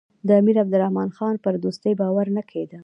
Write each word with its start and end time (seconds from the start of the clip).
د 0.27 0.29
امیر 0.39 0.55
عبدالرحمن 0.63 1.09
خان 1.17 1.35
پر 1.43 1.53
دوستۍ 1.63 1.93
باور 2.01 2.27
نه 2.35 2.43
کېده. 2.49 2.77